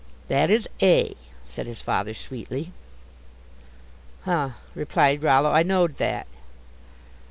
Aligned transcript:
"That 0.29 0.49
is 0.49 0.67
A," 0.81 1.13
said 1.45 1.67
his 1.67 1.83
father, 1.83 2.15
sweetly. 2.15 2.71
"Huh," 4.23 4.53
replied 4.73 5.21
Rollo, 5.21 5.51
"I 5.51 5.61
knowed 5.61 5.97
that." 5.97 6.25